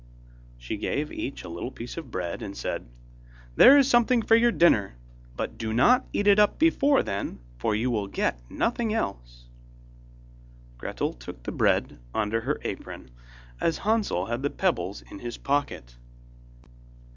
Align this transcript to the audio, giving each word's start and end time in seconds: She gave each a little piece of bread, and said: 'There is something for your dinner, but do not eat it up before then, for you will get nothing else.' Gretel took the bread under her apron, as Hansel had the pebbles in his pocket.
She 0.57 0.77
gave 0.77 1.11
each 1.11 1.43
a 1.43 1.47
little 1.47 1.69
piece 1.69 1.95
of 1.95 2.09
bread, 2.09 2.41
and 2.41 2.57
said: 2.57 2.87
'There 3.55 3.77
is 3.77 3.87
something 3.87 4.23
for 4.23 4.35
your 4.35 4.51
dinner, 4.51 4.95
but 5.35 5.59
do 5.59 5.71
not 5.73 6.07
eat 6.11 6.25
it 6.25 6.39
up 6.39 6.57
before 6.57 7.03
then, 7.03 7.37
for 7.59 7.75
you 7.75 7.91
will 7.91 8.07
get 8.07 8.39
nothing 8.49 8.95
else.' 8.95 9.43
Gretel 10.79 11.13
took 11.13 11.43
the 11.43 11.51
bread 11.51 11.99
under 12.15 12.41
her 12.41 12.59
apron, 12.63 13.11
as 13.59 13.77
Hansel 13.77 14.25
had 14.25 14.41
the 14.41 14.49
pebbles 14.49 15.03
in 15.03 15.19
his 15.19 15.37
pocket. 15.37 15.97